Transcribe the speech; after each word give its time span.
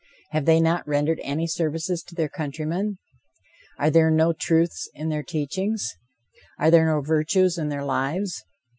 Have 0.31 0.45
they 0.45 0.59
not 0.59 0.87
rendered 0.87 1.19
any 1.23 1.45
services 1.45 2.01
to 2.07 2.15
their 2.15 2.27
countrymen? 2.27 2.97
Are 3.77 3.91
there 3.91 4.09
no 4.09 4.33
truths 4.33 4.89
in 4.95 5.09
their 5.09 5.21
teachings? 5.21 5.93
Are 6.57 6.71
there 6.71 6.87
no 6.87 7.01
virtues 7.01 7.55
in 7.59 7.69
their 7.69 7.85
lives? 7.85 8.43